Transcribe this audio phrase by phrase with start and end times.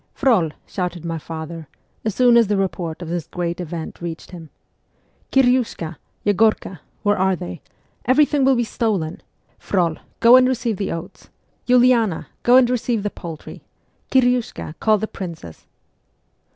[0.21, 1.67] 'Frol!' shouted my father,
[2.03, 4.49] as soon as the report of this great event reached him.'
[5.31, 5.97] Kiryushka!
[6.25, 6.79] Yeg6rka!
[7.03, 7.61] Where are they?
[8.05, 9.21] Everything will be stolen!
[9.59, 11.29] Frol, go and receive the oats!
[11.67, 13.61] Uliana, go and receive the poultry!
[14.11, 15.67] Kiryushka, call the princess